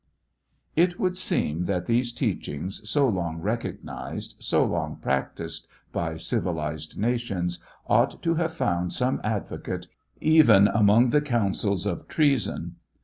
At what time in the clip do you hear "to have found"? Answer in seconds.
8.23-8.93